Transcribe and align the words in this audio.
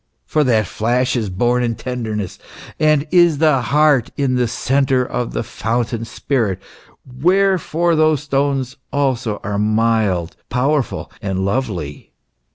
For 0.25 0.43
that 0.45 0.65
flash 0.65 1.15
is 1.15 1.29
born 1.29 1.61
in 1.61 1.75
tenderness, 1.75 2.39
and 2.79 3.07
is 3.11 3.37
the 3.37 3.61
heart 3.61 4.09
in 4.17 4.33
the 4.33 4.47
centre 4.47 5.05
of 5.05 5.33
the 5.33 5.43
Fountain 5.43 6.05
spirit, 6.05 6.59
wherefore 7.05 7.95
those 7.95 8.23
stones 8.23 8.77
also 8.91 9.39
are 9.43 9.59
mild, 9.59 10.35
powerful, 10.49 11.11
and 11.21 11.45
lovely." 11.45 12.13